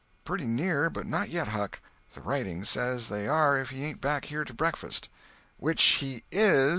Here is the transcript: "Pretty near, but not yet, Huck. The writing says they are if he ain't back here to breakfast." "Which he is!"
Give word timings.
"Pretty 0.25 0.45
near, 0.47 0.89
but 0.89 1.05
not 1.05 1.29
yet, 1.29 1.49
Huck. 1.49 1.79
The 2.15 2.21
writing 2.21 2.63
says 2.65 3.07
they 3.07 3.27
are 3.27 3.59
if 3.59 3.69
he 3.69 3.83
ain't 3.85 4.01
back 4.01 4.25
here 4.25 4.43
to 4.43 4.51
breakfast." 4.51 5.09
"Which 5.57 5.83
he 5.83 6.23
is!" 6.31 6.69